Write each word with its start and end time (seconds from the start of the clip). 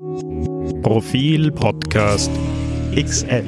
Profil 0.00 1.50
Podcast 1.50 2.30
XL 2.94 3.44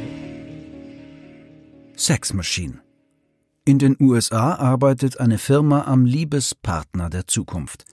Sex 1.95 2.33
Machine. 2.33 2.81
In 3.65 3.79
den 3.79 3.97
USA 4.01 4.57
arbeitet 4.57 5.21
eine 5.21 5.39
Firma 5.39 5.85
am 5.85 6.05
Liebespartner 6.05 7.09
der 7.09 7.29
Zukunft. 7.29 7.85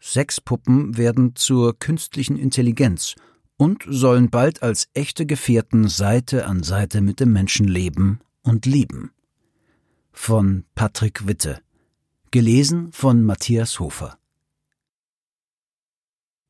Sexpuppen 0.00 0.96
werden 0.96 1.36
zur 1.36 1.78
künstlichen 1.78 2.38
Intelligenz 2.38 3.16
und 3.58 3.84
sollen 3.86 4.30
bald 4.30 4.62
als 4.62 4.88
echte 4.94 5.26
Gefährten 5.26 5.86
Seite 5.86 6.46
an 6.46 6.62
Seite 6.62 7.02
mit 7.02 7.20
dem 7.20 7.34
Menschen 7.34 7.68
leben 7.68 8.20
und 8.42 8.64
lieben. 8.64 9.10
Von 10.10 10.64
Patrick 10.74 11.26
Witte. 11.26 11.60
Gelesen 12.30 12.92
von 12.92 13.22
Matthias 13.22 13.78
Hofer. 13.78 14.19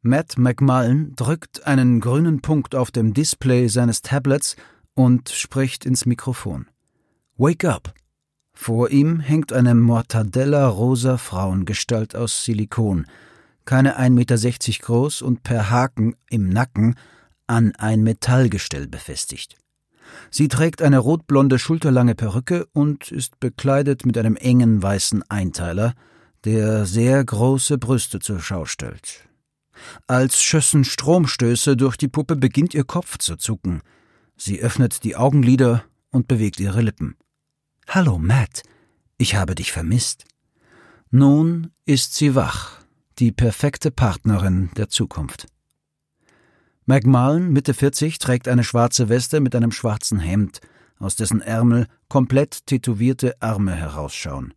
Matt 0.02 0.38
McMullen 0.38 1.14
drückt 1.14 1.66
einen 1.66 2.00
grünen 2.00 2.40
Punkt 2.40 2.74
auf 2.74 2.90
dem 2.90 3.12
Display 3.12 3.68
seines 3.68 4.00
Tablets 4.00 4.56
und 4.94 5.28
spricht 5.28 5.84
ins 5.84 6.06
Mikrofon. 6.06 6.66
Wake 7.36 7.66
up! 7.66 7.92
Vor 8.54 8.90
ihm 8.90 9.20
hängt 9.20 9.52
eine 9.52 9.74
mortadella-rosa 9.74 11.18
Frauengestalt 11.18 12.16
aus 12.16 12.44
Silikon, 12.44 13.06
keine 13.66 13.98
1,60 13.98 14.10
Meter 14.10 14.86
groß 14.86 15.20
und 15.20 15.42
per 15.42 15.68
Haken 15.68 16.16
im 16.30 16.48
Nacken 16.48 16.94
an 17.46 17.74
ein 17.76 18.02
Metallgestell 18.02 18.88
befestigt. 18.88 19.58
Sie 20.30 20.48
trägt 20.48 20.80
eine 20.80 20.98
rotblonde 20.98 21.58
schulterlange 21.58 22.14
Perücke 22.14 22.66
und 22.72 23.12
ist 23.12 23.38
bekleidet 23.38 24.06
mit 24.06 24.16
einem 24.16 24.36
engen 24.36 24.82
weißen 24.82 25.24
Einteiler, 25.28 25.92
der 26.44 26.86
sehr 26.86 27.22
große 27.22 27.76
Brüste 27.76 28.18
zur 28.18 28.40
Schau 28.40 28.64
stellt. 28.64 29.29
Als 30.06 30.42
schössen 30.42 30.84
Stromstöße 30.84 31.76
durch 31.76 31.96
die 31.96 32.08
Puppe 32.08 32.36
beginnt 32.36 32.74
ihr 32.74 32.84
Kopf 32.84 33.18
zu 33.18 33.36
zucken. 33.36 33.82
Sie 34.36 34.60
öffnet 34.60 35.04
die 35.04 35.16
Augenlider 35.16 35.84
und 36.10 36.28
bewegt 36.28 36.60
ihre 36.60 36.82
Lippen. 36.82 37.16
Hallo, 37.86 38.18
Matt. 38.18 38.62
Ich 39.18 39.34
habe 39.34 39.54
dich 39.54 39.72
vermisst. 39.72 40.24
Nun 41.10 41.72
ist 41.84 42.14
sie 42.14 42.34
wach, 42.34 42.80
die 43.18 43.32
perfekte 43.32 43.90
Partnerin 43.90 44.70
der 44.76 44.88
Zukunft. 44.88 45.46
McMullen, 46.86 47.52
Mitte 47.52 47.74
40, 47.74 48.18
trägt 48.18 48.48
eine 48.48 48.64
schwarze 48.64 49.08
Weste 49.08 49.40
mit 49.40 49.54
einem 49.54 49.72
schwarzen 49.72 50.18
Hemd, 50.18 50.60
aus 50.98 51.16
dessen 51.16 51.40
Ärmel 51.40 51.86
komplett 52.08 52.66
tätowierte 52.66 53.40
Arme 53.40 53.74
herausschauen. 53.74 54.54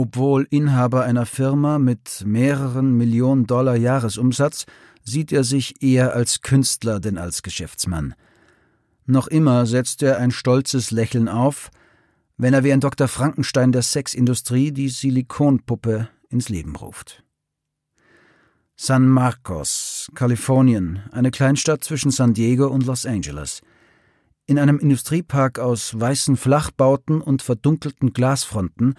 Obwohl 0.00 0.46
Inhaber 0.50 1.02
einer 1.02 1.26
Firma 1.26 1.80
mit 1.80 2.22
mehreren 2.24 2.96
Millionen 2.96 3.48
Dollar 3.48 3.74
Jahresumsatz, 3.74 4.64
sieht 5.02 5.32
er 5.32 5.42
sich 5.42 5.82
eher 5.82 6.14
als 6.14 6.40
Künstler 6.40 7.00
denn 7.00 7.18
als 7.18 7.42
Geschäftsmann. 7.42 8.14
Noch 9.06 9.26
immer 9.26 9.66
setzt 9.66 10.04
er 10.04 10.18
ein 10.18 10.30
stolzes 10.30 10.92
Lächeln 10.92 11.28
auf, 11.28 11.72
wenn 12.36 12.54
er 12.54 12.62
wie 12.62 12.72
ein 12.72 12.78
Dr. 12.78 13.08
Frankenstein 13.08 13.72
der 13.72 13.82
Sexindustrie 13.82 14.70
die 14.70 14.88
Silikonpuppe 14.88 16.08
ins 16.28 16.48
Leben 16.48 16.76
ruft. 16.76 17.24
San 18.76 19.08
Marcos, 19.08 20.12
Kalifornien, 20.14 21.00
eine 21.10 21.32
Kleinstadt 21.32 21.82
zwischen 21.82 22.12
San 22.12 22.34
Diego 22.34 22.68
und 22.68 22.86
Los 22.86 23.04
Angeles. 23.04 23.62
In 24.46 24.60
einem 24.60 24.78
Industriepark 24.78 25.58
aus 25.58 25.98
weißen 25.98 26.36
Flachbauten 26.36 27.20
und 27.20 27.42
verdunkelten 27.42 28.12
Glasfronten 28.12 28.94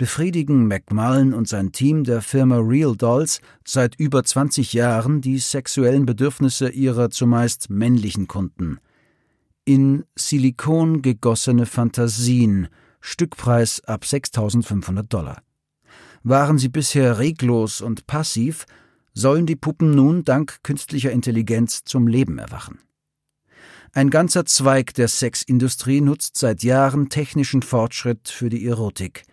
befriedigen 0.00 0.66
McMullen 0.66 1.34
und 1.34 1.46
sein 1.46 1.72
Team 1.72 2.04
der 2.04 2.22
Firma 2.22 2.56
Real 2.56 2.96
Dolls 2.96 3.42
seit 3.66 3.96
über 3.96 4.24
20 4.24 4.72
Jahren 4.72 5.20
die 5.20 5.36
sexuellen 5.36 6.06
Bedürfnisse 6.06 6.70
ihrer 6.70 7.10
zumeist 7.10 7.68
männlichen 7.68 8.26
Kunden. 8.26 8.78
In 9.66 10.06
Silikon 10.16 11.02
gegossene 11.02 11.66
Fantasien, 11.66 12.68
Stückpreis 13.02 13.84
ab 13.84 14.04
6.500 14.04 15.02
Dollar. 15.02 15.42
Waren 16.22 16.56
sie 16.56 16.70
bisher 16.70 17.18
reglos 17.18 17.82
und 17.82 18.06
passiv, 18.06 18.64
sollen 19.12 19.44
die 19.44 19.54
Puppen 19.54 19.90
nun 19.90 20.24
dank 20.24 20.62
künstlicher 20.62 21.12
Intelligenz 21.12 21.84
zum 21.84 22.08
Leben 22.08 22.38
erwachen. 22.38 22.78
Ein 23.92 24.08
ganzer 24.08 24.46
Zweig 24.46 24.94
der 24.94 25.08
Sexindustrie 25.08 26.00
nutzt 26.00 26.38
seit 26.38 26.62
Jahren 26.62 27.10
technischen 27.10 27.60
Fortschritt 27.60 28.30
für 28.30 28.48
die 28.48 28.64
Erotik. 28.66 29.24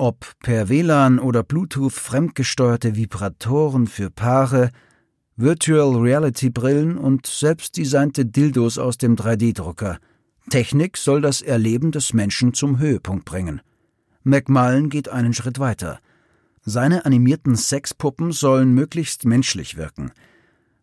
Ob 0.00 0.32
per 0.40 0.70
WLAN 0.70 1.18
oder 1.18 1.42
Bluetooth 1.42 1.92
fremdgesteuerte 1.92 2.96
Vibratoren 2.96 3.86
für 3.86 4.08
Paare, 4.08 4.70
Virtual 5.36 5.94
Reality 5.94 6.48
Brillen 6.48 6.96
und 6.96 7.26
selbstdesignte 7.26 8.24
Dildos 8.24 8.78
aus 8.78 8.96
dem 8.96 9.14
3D-Drucker. 9.14 9.98
Technik 10.48 10.96
soll 10.96 11.20
das 11.20 11.42
Erleben 11.42 11.92
des 11.92 12.14
Menschen 12.14 12.54
zum 12.54 12.78
Höhepunkt 12.78 13.26
bringen. 13.26 13.60
McMullen 14.22 14.88
geht 14.88 15.10
einen 15.10 15.34
Schritt 15.34 15.58
weiter. 15.58 16.00
Seine 16.62 17.04
animierten 17.04 17.54
Sexpuppen 17.54 18.32
sollen 18.32 18.72
möglichst 18.72 19.26
menschlich 19.26 19.76
wirken. 19.76 20.12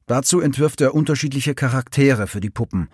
Dazu 0.06 0.42
entwirft 0.42 0.80
er 0.80 0.94
unterschiedliche 0.94 1.56
Charaktere 1.56 2.28
für 2.28 2.40
die 2.40 2.52
Puppen. 2.52 2.88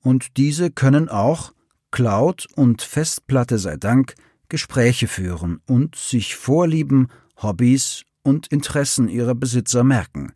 Und 0.00 0.36
diese 0.36 0.72
können 0.72 1.08
auch, 1.08 1.52
Cloud 1.92 2.48
und 2.56 2.82
Festplatte 2.82 3.60
sei 3.60 3.76
Dank, 3.76 4.16
Gespräche 4.50 5.08
führen 5.08 5.60
und 5.66 5.96
sich 5.96 6.36
Vorlieben, 6.36 7.08
Hobbys 7.42 8.02
und 8.22 8.48
Interessen 8.48 9.08
ihrer 9.08 9.34
Besitzer 9.34 9.82
merken. 9.82 10.32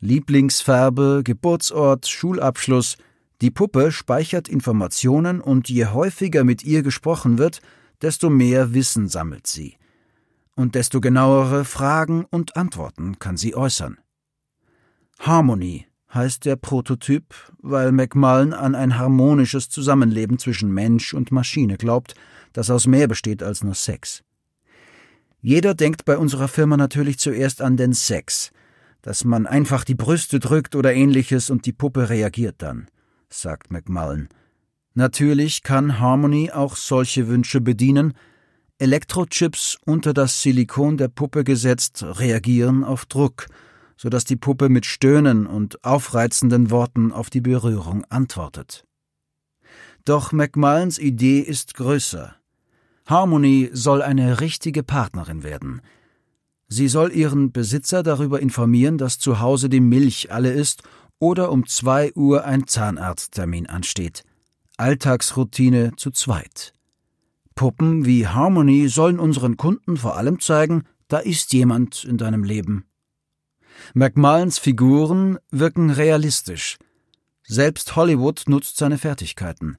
Lieblingsfarbe, 0.00 1.20
Geburtsort, 1.22 2.08
Schulabschluss, 2.08 2.96
die 3.40 3.50
Puppe 3.50 3.92
speichert 3.92 4.48
Informationen 4.48 5.40
und 5.40 5.68
je 5.68 5.86
häufiger 5.86 6.42
mit 6.42 6.64
ihr 6.64 6.82
gesprochen 6.82 7.38
wird, 7.38 7.60
desto 8.02 8.30
mehr 8.30 8.74
Wissen 8.74 9.08
sammelt 9.08 9.46
sie. 9.46 9.76
Und 10.56 10.74
desto 10.74 11.00
genauere 11.00 11.64
Fragen 11.64 12.24
und 12.24 12.56
Antworten 12.56 13.18
kann 13.18 13.36
sie 13.36 13.54
äußern. 13.54 13.98
Harmony 15.18 15.86
heißt 16.12 16.44
der 16.44 16.56
Prototyp, 16.56 17.34
weil 17.58 17.92
McMullen 17.92 18.52
an 18.52 18.74
ein 18.74 18.98
harmonisches 18.98 19.68
Zusammenleben 19.68 20.38
zwischen 20.38 20.72
Mensch 20.72 21.14
und 21.14 21.30
Maschine 21.30 21.76
glaubt, 21.76 22.14
das 22.52 22.70
aus 22.70 22.86
mehr 22.86 23.08
besteht 23.08 23.42
als 23.42 23.62
nur 23.62 23.74
Sex. 23.74 24.22
Jeder 25.42 25.74
denkt 25.74 26.04
bei 26.04 26.18
unserer 26.18 26.48
Firma 26.48 26.76
natürlich 26.76 27.18
zuerst 27.18 27.62
an 27.62 27.76
den 27.76 27.94
Sex, 27.94 28.50
dass 29.02 29.24
man 29.24 29.46
einfach 29.46 29.84
die 29.84 29.94
Brüste 29.94 30.38
drückt 30.38 30.76
oder 30.76 30.92
ähnliches 30.92 31.48
und 31.48 31.64
die 31.64 31.72
Puppe 31.72 32.10
reagiert 32.10 32.56
dann, 32.58 32.88
sagt 33.30 33.72
McMullen. 33.72 34.28
Natürlich 34.94 35.62
kann 35.62 35.98
Harmony 35.98 36.50
auch 36.50 36.76
solche 36.76 37.28
Wünsche 37.28 37.60
bedienen. 37.60 38.14
Elektrochips 38.78 39.78
unter 39.86 40.12
das 40.12 40.42
Silikon 40.42 40.96
der 40.96 41.08
Puppe 41.08 41.44
gesetzt 41.44 42.02
reagieren 42.02 42.84
auf 42.84 43.06
Druck, 43.06 43.46
sodass 43.96 44.24
die 44.24 44.36
Puppe 44.36 44.68
mit 44.68 44.86
Stöhnen 44.86 45.46
und 45.46 45.84
aufreizenden 45.84 46.70
Worten 46.70 47.12
auf 47.12 47.30
die 47.30 47.40
Berührung 47.40 48.04
antwortet. 48.06 48.84
Doch 50.04 50.32
McMullens 50.32 50.98
Idee 50.98 51.40
ist 51.40 51.74
größer. 51.74 52.34
Harmony 53.06 53.70
soll 53.72 54.02
eine 54.02 54.40
richtige 54.40 54.82
Partnerin 54.82 55.42
werden. 55.42 55.80
Sie 56.68 56.88
soll 56.88 57.12
ihren 57.12 57.50
Besitzer 57.50 58.02
darüber 58.02 58.40
informieren, 58.40 58.96
dass 58.96 59.18
zu 59.18 59.40
Hause 59.40 59.68
die 59.68 59.80
Milch 59.80 60.32
alle 60.32 60.52
ist 60.52 60.82
oder 61.18 61.50
um 61.50 61.66
zwei 61.66 62.12
Uhr 62.14 62.44
ein 62.44 62.66
Zahnarzttermin 62.66 63.66
ansteht. 63.66 64.24
Alltagsroutine 64.76 65.92
zu 65.96 66.10
zweit. 66.10 66.72
Puppen 67.54 68.06
wie 68.06 68.26
Harmony 68.26 68.88
sollen 68.88 69.18
unseren 69.18 69.56
Kunden 69.56 69.96
vor 69.96 70.16
allem 70.16 70.40
zeigen, 70.40 70.84
da 71.08 71.18
ist 71.18 71.52
jemand 71.52 72.04
in 72.04 72.16
deinem 72.16 72.44
Leben. 72.44 72.86
McMullens 73.92 74.58
Figuren 74.58 75.38
wirken 75.50 75.90
realistisch. 75.90 76.78
Selbst 77.42 77.96
Hollywood 77.96 78.44
nutzt 78.46 78.76
seine 78.76 78.96
Fertigkeiten. 78.96 79.76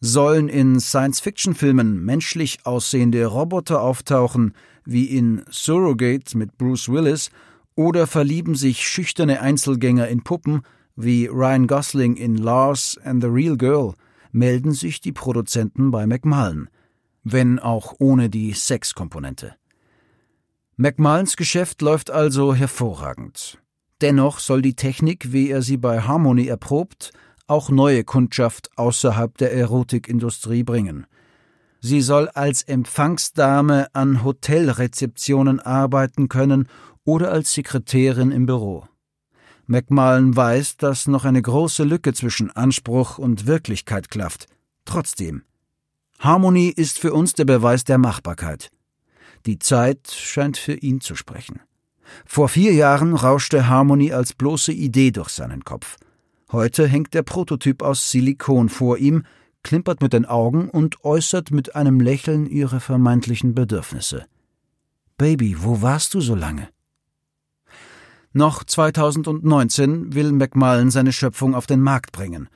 Sollen 0.00 0.48
in 0.48 0.78
Science-Fiction-Filmen 0.78 2.04
menschlich 2.04 2.64
aussehende 2.64 3.24
Roboter 3.26 3.80
auftauchen, 3.80 4.52
wie 4.84 5.06
in 5.06 5.42
Surrogate 5.50 6.36
mit 6.36 6.58
Bruce 6.58 6.88
Willis, 6.88 7.30
oder 7.74 8.06
verlieben 8.06 8.54
sich 8.54 8.86
schüchterne 8.86 9.40
Einzelgänger 9.40 10.08
in 10.08 10.22
Puppen, 10.22 10.62
wie 10.96 11.26
Ryan 11.26 11.66
Gosling 11.66 12.16
in 12.16 12.36
Lars 12.36 12.98
and 13.04 13.22
the 13.22 13.28
Real 13.28 13.56
Girl, 13.56 13.94
melden 14.32 14.72
sich 14.72 15.00
die 15.00 15.12
Produzenten 15.12 15.90
bei 15.90 16.06
McMullen, 16.06 16.68
wenn 17.24 17.58
auch 17.58 17.94
ohne 17.98 18.30
die 18.30 18.52
Sexkomponente. 18.52 19.54
McMullens 20.76 21.36
Geschäft 21.36 21.80
läuft 21.80 22.10
also 22.10 22.54
hervorragend. 22.54 23.58
Dennoch 24.02 24.40
soll 24.40 24.60
die 24.60 24.74
Technik, 24.74 25.32
wie 25.32 25.48
er 25.48 25.62
sie 25.62 25.78
bei 25.78 26.02
Harmony 26.02 26.46
erprobt, 26.46 27.12
auch 27.46 27.70
neue 27.70 28.04
Kundschaft 28.04 28.70
außerhalb 28.76 29.36
der 29.38 29.52
Erotikindustrie 29.52 30.62
bringen. 30.62 31.06
Sie 31.80 32.00
soll 32.00 32.28
als 32.28 32.62
Empfangsdame 32.62 33.94
an 33.94 34.24
Hotelrezeptionen 34.24 35.60
arbeiten 35.60 36.28
können 36.28 36.68
oder 37.04 37.30
als 37.30 37.52
Sekretärin 37.52 38.32
im 38.32 38.46
Büro. 38.46 38.86
McMullen 39.66 40.36
weiß, 40.36 40.76
dass 40.76 41.06
noch 41.06 41.24
eine 41.24 41.42
große 41.42 41.84
Lücke 41.84 42.12
zwischen 42.12 42.50
Anspruch 42.50 43.18
und 43.18 43.46
Wirklichkeit 43.46 44.10
klafft. 44.10 44.46
Trotzdem. 44.84 45.42
Harmonie 46.18 46.70
ist 46.70 46.98
für 46.98 47.12
uns 47.12 47.34
der 47.34 47.44
Beweis 47.44 47.84
der 47.84 47.98
Machbarkeit. 47.98 48.70
Die 49.44 49.58
Zeit 49.58 50.08
scheint 50.10 50.56
für 50.56 50.74
ihn 50.74 51.00
zu 51.00 51.14
sprechen. 51.14 51.60
Vor 52.24 52.48
vier 52.48 52.72
Jahren 52.72 53.14
rauschte 53.14 53.68
Harmony 53.68 54.12
als 54.12 54.32
bloße 54.32 54.72
Idee 54.72 55.10
durch 55.10 55.30
seinen 55.30 55.64
Kopf. 55.64 55.96
Heute 56.52 56.86
hängt 56.86 57.14
der 57.14 57.22
Prototyp 57.22 57.82
aus 57.82 58.10
Silikon 58.10 58.68
vor 58.68 58.98
ihm, 58.98 59.24
klimpert 59.64 60.00
mit 60.00 60.12
den 60.12 60.26
Augen 60.26 60.70
und 60.70 61.04
äußert 61.04 61.50
mit 61.50 61.74
einem 61.74 61.98
Lächeln 61.98 62.46
ihre 62.46 62.78
vermeintlichen 62.78 63.54
Bedürfnisse. 63.54 64.26
Baby, 65.18 65.56
wo 65.58 65.82
warst 65.82 66.14
du 66.14 66.20
so 66.20 66.36
lange? 66.36 66.68
Noch 68.32 68.62
2019 68.62 70.14
will 70.14 70.30
McMullen 70.30 70.90
seine 70.90 71.12
Schöpfung 71.12 71.54
auf 71.54 71.66
den 71.66 71.80
Markt 71.80 72.12
bringen. 72.12 72.48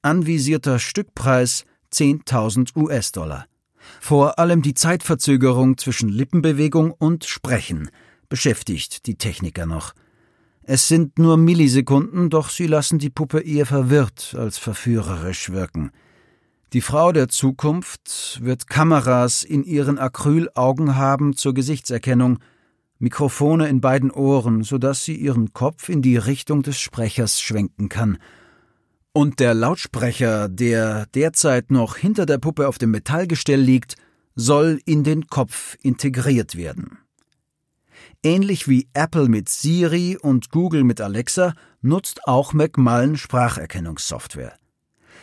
Anvisierter 0.00 0.78
Stückpreis 0.78 1.64
10.000 1.92 2.76
US-Dollar. 2.76 3.46
Vor 4.00 4.38
allem 4.38 4.62
die 4.62 4.74
Zeitverzögerung 4.74 5.76
zwischen 5.76 6.08
Lippenbewegung 6.08 6.92
und 6.92 7.24
Sprechen 7.24 7.90
beschäftigt 8.28 9.06
die 9.06 9.16
Techniker 9.16 9.66
noch. 9.66 9.92
Es 10.70 10.86
sind 10.86 11.18
nur 11.18 11.38
Millisekunden, 11.38 12.28
doch 12.28 12.50
sie 12.50 12.66
lassen 12.66 12.98
die 12.98 13.08
Puppe 13.08 13.40
eher 13.40 13.64
verwirrt 13.64 14.36
als 14.36 14.58
verführerisch 14.58 15.48
wirken. 15.48 15.92
Die 16.74 16.82
Frau 16.82 17.10
der 17.10 17.30
Zukunft 17.30 18.38
wird 18.42 18.66
Kameras 18.66 19.44
in 19.44 19.64
ihren 19.64 19.98
Acrylaugen 19.98 20.96
haben 20.96 21.34
zur 21.34 21.54
Gesichtserkennung, 21.54 22.40
Mikrofone 22.98 23.66
in 23.66 23.80
beiden 23.80 24.10
Ohren, 24.10 24.62
so 24.62 24.76
dass 24.76 25.06
sie 25.06 25.14
ihren 25.14 25.54
Kopf 25.54 25.88
in 25.88 26.02
die 26.02 26.18
Richtung 26.18 26.62
des 26.62 26.78
Sprechers 26.78 27.40
schwenken 27.40 27.88
kann. 27.88 28.18
Und 29.14 29.40
der 29.40 29.54
Lautsprecher, 29.54 30.50
der 30.50 31.06
derzeit 31.14 31.70
noch 31.70 31.96
hinter 31.96 32.26
der 32.26 32.36
Puppe 32.36 32.68
auf 32.68 32.76
dem 32.76 32.90
Metallgestell 32.90 33.60
liegt, 33.60 33.94
soll 34.34 34.80
in 34.84 35.02
den 35.02 35.28
Kopf 35.28 35.78
integriert 35.80 36.56
werden. 36.56 36.98
Ähnlich 38.24 38.66
wie 38.66 38.88
Apple 38.94 39.28
mit 39.28 39.48
Siri 39.48 40.16
und 40.20 40.50
Google 40.50 40.82
mit 40.82 41.00
Alexa 41.00 41.54
nutzt 41.82 42.26
auch 42.26 42.52
McMullen 42.52 43.16
Spracherkennungssoftware. 43.16 44.56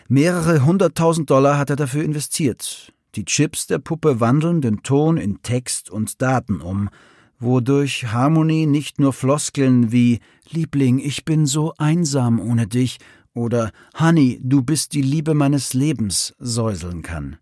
Mehrere 0.07 0.63
hunderttausend 0.63 1.29
Dollar 1.29 1.57
hat 1.57 1.69
er 1.69 1.75
dafür 1.75 2.03
investiert. 2.03 2.93
Die 3.15 3.25
Chips 3.25 3.67
der 3.67 3.79
Puppe 3.79 4.21
wandeln 4.21 4.61
den 4.61 4.81
Ton 4.81 5.17
in 5.17 5.41
Text 5.41 5.89
und 5.89 6.21
Daten 6.21 6.61
um, 6.61 6.89
wodurch 7.37 8.07
Harmony 8.13 8.65
nicht 8.65 8.97
nur 8.97 9.11
Floskeln 9.11 9.91
wie 9.91 10.19
Liebling, 10.49 10.99
ich 10.99 11.25
bin 11.25 11.45
so 11.45 11.73
einsam 11.77 12.39
ohne 12.39 12.65
dich 12.65 12.99
oder 13.33 13.71
Honey, 13.99 14.39
du 14.41 14.61
bist 14.61 14.93
die 14.93 15.01
Liebe 15.01 15.33
meines 15.33 15.73
Lebens 15.73 16.33
säuseln 16.39 17.01
kann. 17.01 17.37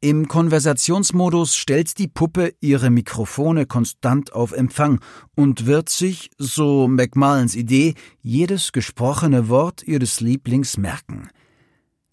Im 0.00 0.28
Konversationsmodus 0.28 1.56
stellt 1.56 1.98
die 1.98 2.06
Puppe 2.06 2.54
ihre 2.60 2.88
Mikrofone 2.88 3.66
konstant 3.66 4.32
auf 4.32 4.52
Empfang 4.52 5.00
und 5.34 5.66
wird 5.66 5.88
sich, 5.88 6.30
so 6.38 6.86
McMullens 6.86 7.56
Idee, 7.56 7.94
jedes 8.22 8.70
gesprochene 8.70 9.48
Wort 9.48 9.82
ihres 9.82 10.20
Lieblings 10.20 10.76
merken. 10.76 11.30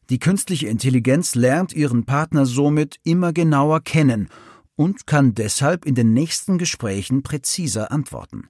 Die 0.10 0.18
künstliche 0.18 0.68
Intelligenz 0.68 1.36
lernt 1.36 1.74
ihren 1.74 2.06
Partner 2.06 2.48
somit 2.48 2.96
immer 3.04 3.34
genauer 3.34 3.82
kennen 3.82 4.30
und 4.76 5.06
kann 5.06 5.36
deshalb 5.36 5.86
in 5.86 5.94
den 5.94 6.12
nächsten 6.12 6.58
Gesprächen 6.58 7.22
präziser 7.22 7.92
antworten. 7.92 8.50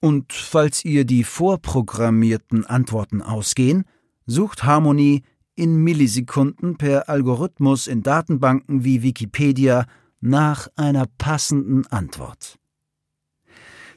Und 0.00 0.32
falls 0.32 0.84
ihr 0.84 1.04
die 1.04 1.22
vorprogrammierten 1.22 2.66
Antworten 2.66 3.22
ausgehen, 3.22 3.84
sucht 4.26 4.64
Harmony 4.64 5.22
in 5.54 5.76
Millisekunden 5.76 6.76
per 6.78 7.08
Algorithmus 7.08 7.86
in 7.86 8.02
Datenbanken 8.02 8.84
wie 8.84 9.02
Wikipedia 9.02 9.86
nach 10.20 10.68
einer 10.76 11.06
passenden 11.18 11.86
Antwort. 11.88 12.58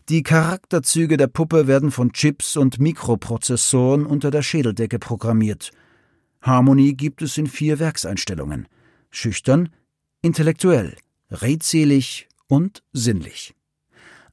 Die 0.09 0.21
Charakterzüge 0.21 1.17
der 1.17 1.27
Puppe 1.27 1.65
werden 1.65 1.89
von 1.89 2.13
Chips 2.13 2.57
und 2.57 2.79
Mikroprozessoren 2.79 4.05
unter 4.05 4.29
der 4.29 4.43
Schädeldecke 4.43 4.99
programmiert. 4.99 5.71
Harmonie 6.41 6.93
gibt 6.93 7.23
es 7.23 7.37
in 7.37 7.47
vier 7.47 7.79
Werkseinstellungen: 7.79 8.67
schüchtern, 9.09 9.69
intellektuell, 10.21 10.95
redselig 11.31 12.27
und 12.47 12.83
sinnlich. 12.93 13.55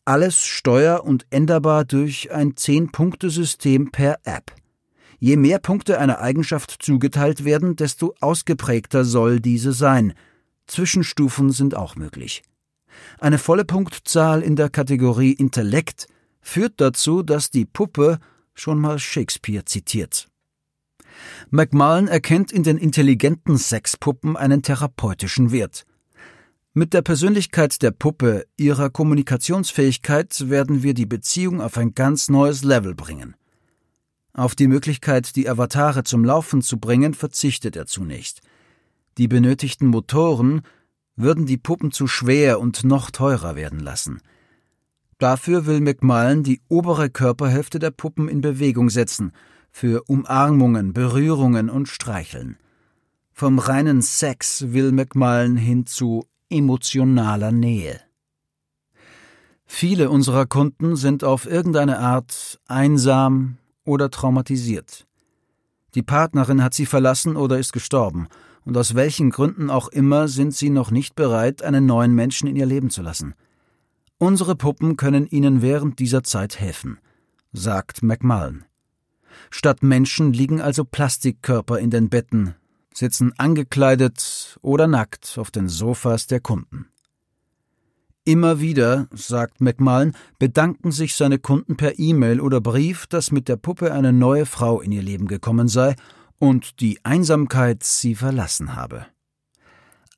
Alles 0.04 0.42
steuer- 0.42 1.04
und 1.04 1.26
änderbar 1.30 1.84
durch 1.84 2.32
ein 2.32 2.56
Zehn-Punkte-System 2.56 3.92
per 3.92 4.19
App. 4.24 4.52
Je 5.22 5.36
mehr 5.36 5.60
Punkte 5.60 6.00
einer 6.00 6.19
Eigenschaft 6.19 6.78
zugeteilt 6.80 7.44
werden, 7.44 7.76
desto 7.76 8.12
ausgeprägter 8.19 9.04
soll 9.04 9.38
diese 9.38 9.72
sein. 9.72 10.14
Zwischenstufen 10.66 11.52
sind 11.52 11.76
auch 11.76 11.94
möglich. 11.94 12.42
Eine 13.20 13.38
volle 13.38 13.64
Punktzahl 13.64 14.42
in 14.42 14.56
der 14.56 14.69
Kategorie 14.69 15.30
Intellekt 15.30 16.08
führt 16.40 16.80
dazu, 16.80 17.22
dass 17.22 17.50
die 17.50 17.66
Puppe 17.66 18.19
schon 18.54 18.80
mal 18.80 18.98
Shakespeare 18.98 19.64
zitiert. 19.64 20.26
McMullen 21.50 22.08
erkennt 22.08 22.50
in 22.50 22.64
den 22.64 22.76
intelligenten 22.76 23.58
Sexpuppen 23.58 24.36
einen 24.36 24.62
therapeutischen 24.62 25.52
Wert. 25.52 25.84
Mit 26.72 26.94
der 26.94 27.02
Persönlichkeit 27.02 27.80
der 27.80 27.92
Puppe, 27.92 28.44
ihrer 28.56 28.90
Kommunikationsfähigkeit 28.90 30.50
werden 30.50 30.82
wir 30.82 30.94
die 30.94 31.06
Beziehung 31.06 31.60
auf 31.60 31.78
ein 31.78 31.94
ganz 31.94 32.28
neues 32.28 32.64
Level 32.64 32.96
bringen. 32.96 33.36
Auf 34.34 34.55
die 34.55 34.67
Möglichkeit, 34.67 35.37
die 35.37 35.49
Avatare 35.49 36.05
zum 36.05 36.25
Laufen 36.25 36.62
zu 36.62 36.79
bringen, 36.79 37.12
verzichtet 37.12 37.76
er 37.76 37.87
zunächst. 37.87 38.40
Die 39.19 39.29
benötigten 39.29 39.88
Motoren 39.88 40.62
würden 41.17 41.44
die 41.44 41.58
Puppen 41.58 41.93
zu 41.93 42.06
schwer 42.06 42.58
und 42.58 42.84
noch 42.84 43.11
teurer 43.11 43.56
werden 43.56 43.81
lassen. 43.81 44.23
Dafür 45.19 45.67
will 45.67 45.81
McMullen 45.81 46.43
die 46.43 46.62
obere 46.69 47.11
Körperhälfte 47.11 47.79
der 47.79 47.90
Puppen 47.90 48.29
in 48.29 48.40
Bewegung 48.40 48.88
setzen, 48.88 49.32
für 49.70 50.02
Umarmungen, 50.05 50.93
Berührungen 50.93 51.70
und 51.70 51.88
Streicheln. 51.88 52.56
Vom 53.32 53.58
reinen 53.58 54.02
Sex 54.02 54.73
will 54.73 54.93
McMullen 54.93 55.56
hin 55.56 55.87
zu 55.87 56.26
emotionaler 56.50 57.52
Nähe. 57.52 58.00
Viele 59.64 60.11
unserer 60.11 60.46
Kunden 60.46 60.96
sind 60.96 61.25
auf 61.25 61.46
irgendeine 61.46 61.99
Art 61.99 62.61
einsam, 62.67 63.56
oder 63.84 64.11
traumatisiert. 64.11 65.06
Die 65.94 66.03
Partnerin 66.03 66.62
hat 66.62 66.74
sie 66.74 66.86
verlassen 66.86 67.36
oder 67.36 67.58
ist 67.58 67.72
gestorben, 67.72 68.29
und 68.65 68.77
aus 68.77 68.94
welchen 68.94 69.31
Gründen 69.31 69.70
auch 69.70 69.89
immer 69.89 70.29
sind 70.29 70.55
sie 70.55 70.70
noch 70.70 70.91
nicht 70.91 71.15
bereit, 71.15 71.62
einen 71.62 71.84
neuen 71.84 72.15
Menschen 72.15 72.48
in 72.48 72.56
ihr 72.56 72.67
Leben 72.67 72.91
zu 72.91 73.03
lassen. 73.03 73.34
Unsere 74.19 74.55
Puppen 74.55 74.96
können 74.96 75.27
ihnen 75.27 75.62
während 75.62 75.98
dieser 75.98 76.22
Zeit 76.22 76.60
helfen, 76.60 76.98
sagt 77.53 78.03
McMullen. 78.03 78.65
Statt 79.51 79.82
Menschen 79.82 80.32
liegen 80.32 80.60
also 80.60 80.84
Plastikkörper 80.84 81.79
in 81.79 81.91
den 81.91 82.08
Betten, 82.08 82.55
sitzen 82.94 83.32
angekleidet 83.36 84.58
oder 84.62 84.86
nackt 84.86 85.39
auf 85.39 85.51
den 85.51 85.69
Sofas 85.69 86.27
der 86.27 86.41
Kunden. 86.41 86.86
Immer 88.24 88.60
wieder, 88.60 89.08
sagt 89.12 89.60
McMullen, 89.60 90.14
bedanken 90.38 90.93
sich 90.93 91.17
seine 91.17 91.41
Kunden 91.41 91.76
per 91.76 91.98
E-Mail 91.98 92.41
oder 92.41 92.60
Brief, 92.60 93.08
dass 93.08 93.32
mit 93.32 93.48
der 93.48 93.56
Puppe 93.56 93.93
eine 93.93 94.12
neue 94.12 94.46
Frau 94.46 94.81
in 94.81 94.93
ihr 94.93 95.02
Leben 95.02 95.26
gekommen 95.26 95.67
sei 95.67 95.96
und 96.38 96.79
die 96.81 97.05
Einsamkeit 97.05 97.82
sie 97.82 98.14
verlassen 98.14 98.76
habe. 98.76 99.06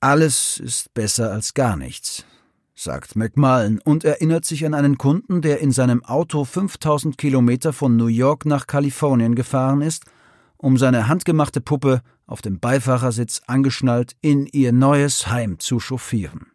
Alles 0.00 0.58
ist 0.58 0.92
besser 0.92 1.32
als 1.32 1.54
gar 1.54 1.78
nichts, 1.78 2.26
sagt 2.74 3.16
McMullen 3.16 3.80
und 3.82 4.04
erinnert 4.04 4.44
sich 4.44 4.66
an 4.66 4.74
einen 4.74 4.98
Kunden, 4.98 5.40
der 5.40 5.60
in 5.60 5.72
seinem 5.72 6.04
Auto 6.04 6.44
5000 6.44 7.16
Kilometer 7.16 7.72
von 7.72 7.96
New 7.96 8.08
York 8.08 8.44
nach 8.44 8.66
Kalifornien 8.66 9.34
gefahren 9.34 9.80
ist, 9.80 10.04
um 10.58 10.76
seine 10.76 11.08
handgemachte 11.08 11.62
Puppe 11.62 12.02
auf 12.26 12.42
dem 12.42 12.60
Beifahrersitz 12.60 13.40
angeschnallt 13.46 14.14
in 14.20 14.44
ihr 14.44 14.72
neues 14.72 15.28
Heim 15.28 15.58
zu 15.58 15.80
chauffieren. 15.80 16.53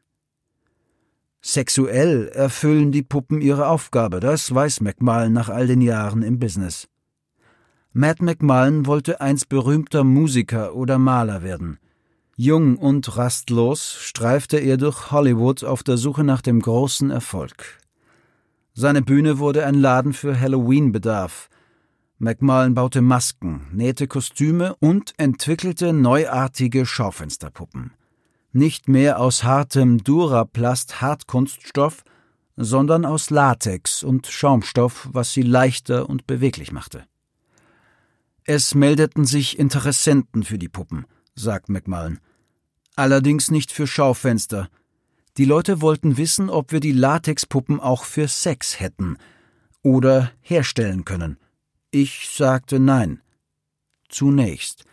Sexuell 1.41 2.27
erfüllen 2.27 2.91
die 2.91 3.01
Puppen 3.01 3.41
ihre 3.41 3.67
Aufgabe, 3.67 4.19
das 4.19 4.53
weiß 4.53 4.81
McMullen 4.81 5.31
nach 5.31 5.47
all 5.49 5.67
den 5.67 5.81
Jahren 5.81 6.21
im 6.21 6.37
Business. 6.37 6.87
Matt 7.93 8.21
McMullen 8.21 8.85
wollte 8.85 9.21
einst 9.21 9.47
berühmter 9.47 10.03
Musiker 10.03 10.75
oder 10.75 10.99
Maler 10.99 11.41
werden. 11.41 11.79
Jung 12.35 12.77
und 12.77 13.17
rastlos 13.17 13.97
streifte 13.99 14.57
er 14.57 14.77
durch 14.77 15.11
Hollywood 15.11 15.63
auf 15.63 15.81
der 15.83 15.97
Suche 15.97 16.23
nach 16.23 16.41
dem 16.41 16.59
großen 16.59 17.09
Erfolg. 17.09 17.79
Seine 18.73 19.01
Bühne 19.01 19.39
wurde 19.39 19.65
ein 19.65 19.75
Laden 19.75 20.13
für 20.13 20.39
Halloween-Bedarf. 20.39 21.49
McMullen 22.17 22.75
baute 22.75 23.01
Masken, 23.01 23.67
nähte 23.71 24.07
Kostüme 24.07 24.75
und 24.79 25.13
entwickelte 25.17 25.93
neuartige 25.93 26.85
Schaufensterpuppen 26.85 27.93
nicht 28.51 28.87
mehr 28.87 29.19
aus 29.19 29.43
hartem 29.43 30.03
Duraplast 30.03 31.01
Hartkunststoff, 31.01 32.03
sondern 32.55 33.05
aus 33.05 33.29
Latex 33.29 34.03
und 34.03 34.27
Schaumstoff, 34.27 35.07
was 35.11 35.33
sie 35.33 35.43
leichter 35.43 36.09
und 36.09 36.27
beweglich 36.27 36.71
machte. 36.71 37.05
Es 38.43 38.75
meldeten 38.75 39.25
sich 39.25 39.59
Interessenten 39.59 40.43
für 40.43 40.57
die 40.57 40.69
Puppen, 40.69 41.05
sagt 41.35 41.69
McMullen. 41.69 42.19
Allerdings 42.95 43.51
nicht 43.51 43.71
für 43.71 43.87
Schaufenster. 43.87 44.69
Die 45.37 45.45
Leute 45.45 45.81
wollten 45.81 46.17
wissen, 46.17 46.49
ob 46.49 46.71
wir 46.71 46.81
die 46.81 46.91
Latexpuppen 46.91 47.79
auch 47.79 48.03
für 48.03 48.27
Sex 48.27 48.79
hätten 48.79 49.17
oder 49.83 50.31
herstellen 50.41 51.05
können. 51.05 51.37
Ich 51.91 52.29
sagte 52.35 52.79
nein. 52.79 53.21
Zunächst. 54.09 54.83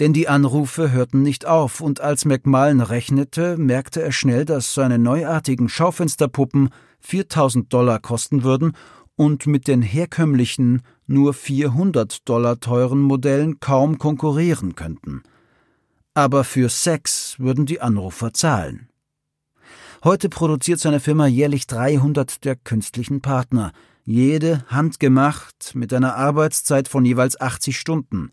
Denn 0.00 0.14
die 0.14 0.28
Anrufe 0.28 0.90
hörten 0.92 1.20
nicht 1.22 1.44
auf, 1.44 1.82
und 1.82 2.00
als 2.00 2.24
McMullen 2.24 2.80
rechnete, 2.80 3.58
merkte 3.58 4.00
er 4.00 4.12
schnell, 4.12 4.46
dass 4.46 4.72
seine 4.72 4.98
neuartigen 4.98 5.68
Schaufensterpuppen 5.68 6.70
4000 7.00 7.70
Dollar 7.70 8.00
kosten 8.00 8.42
würden 8.42 8.72
und 9.14 9.46
mit 9.46 9.68
den 9.68 9.82
herkömmlichen, 9.82 10.80
nur 11.06 11.34
400 11.34 12.26
Dollar 12.26 12.60
teuren 12.60 13.02
Modellen 13.02 13.60
kaum 13.60 13.98
konkurrieren 13.98 14.74
könnten. 14.74 15.22
Aber 16.14 16.44
für 16.44 16.70
Sex 16.70 17.34
würden 17.38 17.66
die 17.66 17.82
Anrufer 17.82 18.32
zahlen. 18.32 18.88
Heute 20.02 20.30
produziert 20.30 20.80
seine 20.80 21.00
Firma 21.00 21.26
jährlich 21.26 21.66
300 21.66 22.42
der 22.46 22.56
künstlichen 22.56 23.20
Partner, 23.20 23.72
jede 24.06 24.64
handgemacht 24.68 25.74
mit 25.74 25.92
einer 25.92 26.16
Arbeitszeit 26.16 26.88
von 26.88 27.04
jeweils 27.04 27.38
80 27.38 27.78
Stunden. 27.78 28.32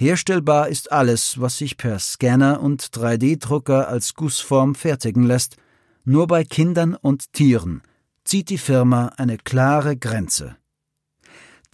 Herstellbar 0.00 0.68
ist 0.68 0.92
alles, 0.92 1.40
was 1.40 1.58
sich 1.58 1.76
per 1.76 1.98
Scanner 1.98 2.60
und 2.60 2.84
3D-Drucker 2.84 3.88
als 3.88 4.14
Gussform 4.14 4.76
fertigen 4.76 5.24
lässt. 5.24 5.56
Nur 6.04 6.28
bei 6.28 6.44
Kindern 6.44 6.94
und 6.94 7.32
Tieren 7.32 7.82
zieht 8.22 8.48
die 8.48 8.58
Firma 8.58 9.06
eine 9.16 9.38
klare 9.38 9.96
Grenze. 9.96 10.56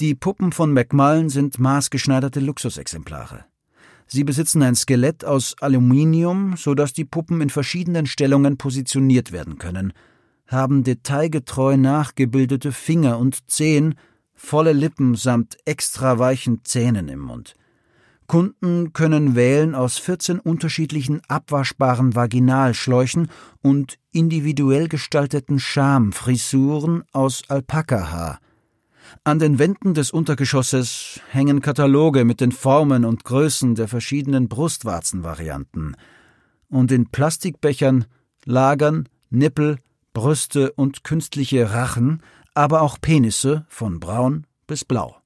Die 0.00 0.14
Puppen 0.14 0.52
von 0.52 0.72
McMullen 0.72 1.28
sind 1.28 1.58
maßgeschneiderte 1.58 2.40
Luxusexemplare. 2.40 3.44
Sie 4.06 4.24
besitzen 4.24 4.62
ein 4.62 4.74
Skelett 4.74 5.26
aus 5.26 5.54
Aluminium, 5.60 6.56
so 6.56 6.74
dass 6.74 6.94
die 6.94 7.04
Puppen 7.04 7.42
in 7.42 7.50
verschiedenen 7.50 8.06
Stellungen 8.06 8.56
positioniert 8.56 9.32
werden 9.32 9.58
können, 9.58 9.92
haben 10.46 10.82
detailgetreu 10.82 11.76
nachgebildete 11.76 12.72
Finger 12.72 13.18
und 13.18 13.50
Zehen, 13.50 13.96
volle 14.32 14.72
Lippen 14.72 15.14
samt 15.14 15.58
extra 15.66 16.18
weichen 16.18 16.64
Zähnen 16.64 17.10
im 17.10 17.20
Mund. 17.20 17.54
Kunden 18.26 18.92
können 18.92 19.34
wählen 19.34 19.74
aus 19.74 19.98
14 19.98 20.38
unterschiedlichen 20.40 21.20
abwaschbaren 21.28 22.14
Vaginalschläuchen 22.14 23.28
und 23.62 23.98
individuell 24.12 24.88
gestalteten 24.88 25.58
Schamfrisuren 25.58 27.04
aus 27.12 27.42
Alpakahaar. 27.48 28.40
An 29.22 29.38
den 29.38 29.58
Wänden 29.58 29.94
des 29.94 30.10
Untergeschosses 30.10 31.20
hängen 31.30 31.60
Kataloge 31.60 32.24
mit 32.24 32.40
den 32.40 32.52
Formen 32.52 33.04
und 33.04 33.24
Größen 33.24 33.74
der 33.74 33.88
verschiedenen 33.88 34.48
Brustwarzenvarianten. 34.48 35.96
Und 36.68 36.90
in 36.90 37.10
Plastikbechern 37.10 38.06
lagern 38.44 39.08
Nippel, 39.30 39.78
Brüste 40.12 40.72
und 40.72 41.04
künstliche 41.04 41.72
Rachen, 41.72 42.22
aber 42.54 42.82
auch 42.82 43.00
Penisse 43.00 43.66
von 43.68 44.00
braun 44.00 44.46
bis 44.66 44.84
blau. 44.84 45.23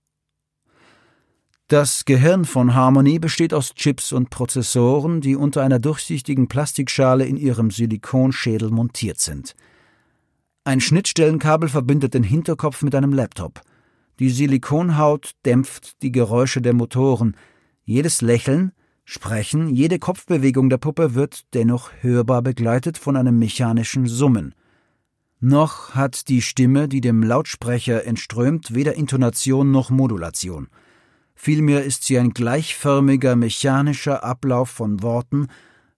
Das 1.69 2.07
Gehirn 2.07 2.47
von 2.47 2.75
Harmony 2.75 3.19
besteht 3.19 3.53
aus 3.53 3.75
Chips 3.75 4.13
und 4.13 4.31
Prozessoren, 4.31 5.21
die 5.21 5.37
unter 5.37 5.63
einer 5.63 5.79
durchsichtigen 5.79 6.49
Plastikschale 6.49 7.27
in 7.27 7.37
ihrem 7.37 7.71
Silikonschädel 7.71 8.71
montiert 8.71 9.21
sind. 9.21 9.55
Ein 10.65 10.81
Schnittstellenkabel 10.81 11.69
verbindet 11.69 12.15
den 12.15 12.23
Hinterkopf 12.23 12.83
mit 12.83 12.95
einem 12.95 13.13
Laptop. 13.13 13.61
Die 14.19 14.31
Silikonhaut 14.31 15.33
dämpft 15.45 16.01
die 16.01 16.11
Geräusche 16.11 16.63
der 16.63 16.73
Motoren. 16.73 17.37
Jedes 17.85 18.23
Lächeln, 18.23 18.73
Sprechen, 19.05 19.69
jede 19.69 19.99
Kopfbewegung 19.99 20.71
der 20.71 20.79
Puppe 20.79 21.15
wird 21.15 21.53
dennoch 21.53 21.91
hörbar 22.01 22.41
begleitet 22.41 22.97
von 22.97 23.15
einem 23.15 23.39
mechanischen 23.39 24.07
Summen. 24.07 24.55
Noch 25.39 25.95
hat 25.95 26.29
die 26.29 26.41
Stimme, 26.41 26.89
die 26.89 27.03
dem 27.03 27.23
Lautsprecher 27.23 28.07
entströmt, 28.07 28.73
weder 28.75 28.95
Intonation 28.95 29.71
noch 29.71 29.91
Modulation. 29.91 30.69
Vielmehr 31.41 31.85
ist 31.85 32.03
sie 32.03 32.19
ein 32.19 32.31
gleichförmiger 32.31 33.37
mechanischer 33.37 34.25
Ablauf 34.25 34.71
von 34.71 35.05
Worten, 35.05 35.47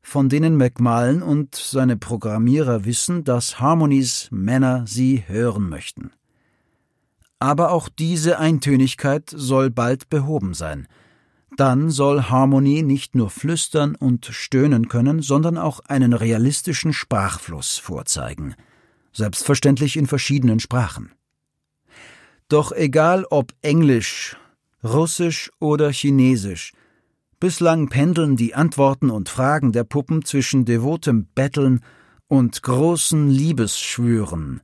von 0.03 0.29
denen 0.29 0.59
McMullen 0.59 1.23
und 1.23 1.55
seine 1.57 1.97
Programmierer 1.97 2.85
wissen, 2.85 3.25
dass 3.25 3.59
Harmonies 3.59 4.29
Männer 4.31 4.85
sie 4.87 5.25
hören 5.27 5.71
möchten. 5.71 6.11
Aber 7.39 7.73
auch 7.73 7.89
diese 7.89 8.39
Eintönigkeit 8.39 9.31
soll 9.35 9.71
bald 9.71 10.11
behoben 10.11 10.53
sein. 10.53 10.87
Dann 11.57 11.89
soll 11.89 12.25
Harmony 12.25 12.83
nicht 12.83 13.15
nur 13.15 13.31
flüstern 13.31 13.95
und 13.95 14.27
stöhnen 14.27 14.89
können, 14.89 15.23
sondern 15.23 15.57
auch 15.57 15.81
einen 15.81 16.13
realistischen 16.13 16.93
Sprachfluss 16.93 17.79
vorzeigen. 17.79 18.57
Selbstverständlich 19.15 19.97
in 19.97 20.07
verschiedenen 20.07 20.61
Sprachen. 20.61 21.13
Doch 22.49 22.73
egal 22.73 23.25
ob 23.31 23.55
Englisch, 23.63 24.37
Russisch 24.83 25.51
oder 25.59 25.93
Chinesisch. 25.93 26.73
Bislang 27.39 27.89
pendeln 27.89 28.37
die 28.37 28.55
Antworten 28.55 29.11
und 29.11 29.29
Fragen 29.29 29.73
der 29.73 29.85
Puppen 29.85 30.25
zwischen 30.25 30.65
devotem 30.65 31.27
Betteln 31.35 31.81
und 32.29 32.63
großen 32.63 33.29
Liebesschwüren. 33.29 34.61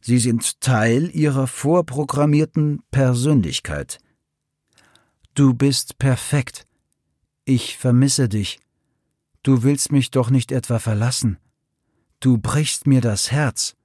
Sie 0.00 0.18
sind 0.18 0.60
Teil 0.60 1.10
ihrer 1.12 1.46
vorprogrammierten 1.46 2.82
Persönlichkeit. 2.90 3.98
Du 5.34 5.54
bist 5.54 5.98
perfekt. 5.98 6.66
Ich 7.44 7.76
vermisse 7.76 8.28
dich. 8.28 8.58
Du 9.42 9.62
willst 9.62 9.92
mich 9.92 10.10
doch 10.10 10.30
nicht 10.30 10.52
etwa 10.52 10.78
verlassen. 10.78 11.38
Du 12.20 12.38
brichst 12.38 12.86
mir 12.86 13.00
das 13.00 13.32
Herz. 13.32 13.76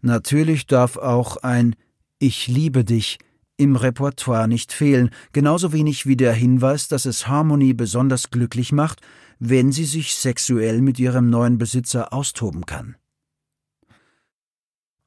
Natürlich 0.00 0.66
darf 0.66 0.96
auch 0.96 1.36
ein 1.38 1.76
Ich 2.18 2.48
liebe 2.48 2.84
dich 2.84 3.18
im 3.56 3.76
Repertoire 3.76 4.48
nicht 4.48 4.72
fehlen, 4.72 5.10
genauso 5.32 5.72
wenig 5.72 6.06
wie 6.06 6.16
der 6.16 6.32
Hinweis, 6.32 6.88
dass 6.88 7.04
es 7.04 7.28
Harmony 7.28 7.74
besonders 7.74 8.30
glücklich 8.30 8.72
macht, 8.72 9.00
wenn 9.38 9.72
sie 9.72 9.84
sich 9.84 10.14
sexuell 10.14 10.80
mit 10.80 10.98
ihrem 10.98 11.30
neuen 11.30 11.58
Besitzer 11.58 12.12
austoben 12.12 12.66
kann. 12.66 12.96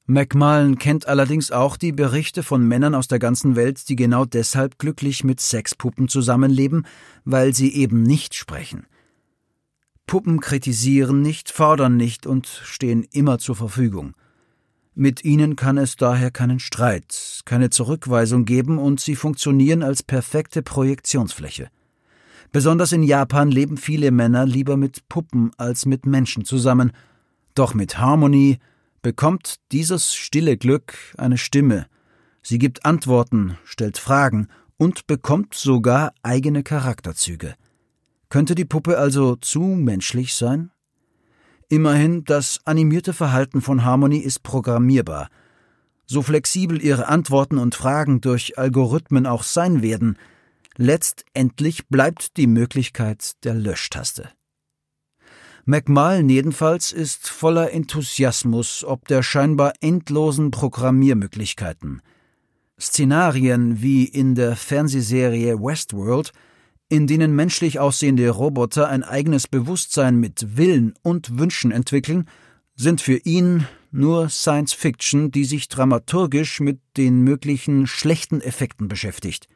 McMullen 0.07 0.77
kennt 0.77 1.07
allerdings 1.07 1.51
auch 1.51 1.77
die 1.77 1.91
Berichte 1.91 2.43
von 2.43 2.67
Männern 2.67 2.93
aus 2.93 3.07
der 3.07 3.17
ganzen 3.17 3.55
Welt, 3.55 3.89
die 3.89 3.95
genau 3.95 4.25
deshalb 4.25 4.77
glücklich 4.77 5.23
mit 5.23 5.39
Sexpuppen 5.39 6.07
zusammenleben, 6.07 6.85
weil 7.23 7.55
sie 7.55 7.73
eben 7.73 8.03
nicht 8.03 8.35
sprechen. 8.35 8.85
Puppen 10.05 10.39
kritisieren 10.39 11.23
nicht, 11.23 11.49
fordern 11.49 11.97
nicht 11.97 12.27
und 12.27 12.45
stehen 12.45 13.07
immer 13.11 13.39
zur 13.39 13.55
Verfügung. 13.55 14.13
Mit 14.97 15.25
ihnen 15.25 15.57
kann 15.57 15.77
es 15.77 15.97
daher 15.97 16.31
keinen 16.31 16.59
Streit, 16.59 17.41
keine 17.43 17.69
Zurückweisung 17.69 18.45
geben 18.45 18.77
und 18.79 19.01
sie 19.01 19.17
funktionieren 19.17 19.83
als 19.83 20.03
perfekte 20.03 20.61
Projektionsfläche. 20.61 21.67
Besonders 22.53 22.93
in 22.93 23.03
Japan 23.03 23.51
leben 23.51 23.75
viele 23.75 24.11
Männer 24.11 24.45
lieber 24.45 24.77
mit 24.77 25.09
Puppen 25.09 25.51
als 25.57 25.85
mit 25.85 26.05
Menschen 26.05 26.45
zusammen, 26.45 26.93
doch 27.55 27.73
mit 27.73 27.97
Harmony 27.97 28.59
bekommt 29.01 29.55
dieses 29.73 30.15
stille 30.15 30.55
Glück 30.55 30.95
eine 31.17 31.37
Stimme. 31.37 31.87
Sie 32.41 32.57
gibt 32.57 32.85
Antworten, 32.85 33.57
stellt 33.65 33.97
Fragen 33.97 34.47
und 34.77 35.07
bekommt 35.07 35.55
sogar 35.55 36.13
eigene 36.23 36.63
Charakterzüge. 36.63 37.55
Könnte 38.29 38.55
die 38.55 38.63
Puppe 38.63 38.97
also 38.97 39.35
zu 39.35 39.59
menschlich 39.59 40.35
sein? 40.35 40.71
Immerhin, 41.69 42.23
das 42.25 42.59
animierte 42.65 43.13
Verhalten 43.13 43.61
von 43.61 43.83
Harmony 43.83 44.19
ist 44.19 44.43
programmierbar. 44.43 45.29
So 46.05 46.21
flexibel 46.21 46.81
ihre 46.81 47.07
Antworten 47.07 47.57
und 47.57 47.73
Fragen 47.73 48.21
durch 48.21 48.57
Algorithmen 48.59 49.25
auch 49.25 49.43
sein 49.43 49.81
werden, 49.81 50.17
letztendlich 50.77 51.87
bleibt 51.87 52.37
die 52.37 52.47
Möglichkeit 52.47 53.43
der 53.43 53.55
Löschtaste. 53.55 54.29
McMullen 55.65 56.29
jedenfalls 56.29 56.93
ist 56.93 57.27
voller 57.27 57.71
Enthusiasmus 57.71 58.83
ob 58.83 59.07
der 59.07 59.23
scheinbar 59.23 59.73
endlosen 59.81 60.51
Programmiermöglichkeiten. 60.51 62.03
Szenarien 62.79 63.81
wie 63.81 64.05
in 64.05 64.35
der 64.35 64.55
Fernsehserie 64.55 65.59
Westworld 65.59 66.33
in 66.95 67.07
denen 67.07 67.35
menschlich 67.35 67.77
aussehende 67.79 68.29
Roboter 68.29 68.87
ein 68.87 69.03
eigenes 69.03 69.47
Bewusstsein 69.47 70.17
mit 70.17 70.55
Willen 70.55 70.93
und 71.01 71.37
Wünschen 71.37 71.71
entwickeln, 71.71 72.25
sind 72.75 73.01
für 73.01 73.17
ihn 73.17 73.67
nur 73.91 74.29
Science 74.29 74.73
Fiction, 74.73 75.29
die 75.29 75.43
sich 75.43 75.67
dramaturgisch 75.67 76.61
mit 76.61 76.79
den 76.95 77.21
möglichen 77.21 77.85
schlechten 77.85 78.39
Effekten 78.39 78.87
beschäftigt. 78.87 79.49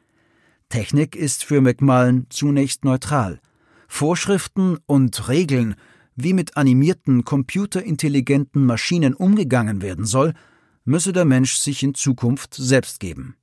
Technik 0.68 1.16
ist 1.16 1.42
für 1.44 1.62
McMullen 1.62 2.26
zunächst 2.28 2.84
neutral. 2.84 3.40
Vorschriften 3.88 4.76
und 4.84 5.28
Regeln, 5.28 5.76
wie 6.16 6.34
mit 6.34 6.58
animierten, 6.58 7.24
computerintelligenten 7.24 8.66
Maschinen 8.66 9.14
umgegangen 9.14 9.80
werden 9.80 10.04
soll, 10.04 10.34
müsse 10.84 11.14
der 11.14 11.24
Mensch 11.24 11.54
sich 11.54 11.82
in 11.82 11.94
Zukunft 11.94 12.54
selbst 12.54 13.00
geben. 13.00 13.34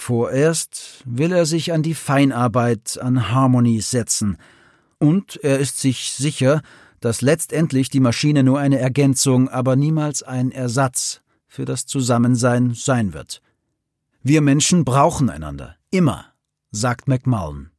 Vorerst 0.00 1.02
will 1.04 1.32
er 1.32 1.44
sich 1.44 1.72
an 1.72 1.82
die 1.82 1.94
Feinarbeit 1.94 2.98
an 3.02 3.30
Harmonies 3.30 3.90
setzen, 3.90 4.38
und 4.98 5.38
er 5.42 5.58
ist 5.58 5.80
sich 5.80 6.12
sicher, 6.12 6.62
dass 7.00 7.20
letztendlich 7.20 7.90
die 7.90 8.00
Maschine 8.00 8.42
nur 8.42 8.58
eine 8.58 8.78
Ergänzung, 8.78 9.48
aber 9.48 9.76
niemals 9.76 10.22
ein 10.22 10.50
Ersatz 10.50 11.20
für 11.46 11.64
das 11.64 11.84
Zusammensein 11.84 12.74
sein 12.74 13.12
wird. 13.12 13.42
Wir 14.22 14.40
Menschen 14.40 14.84
brauchen 14.84 15.30
einander, 15.30 15.76
immer, 15.90 16.26
sagt 16.70 17.06
McMullen. 17.06 17.70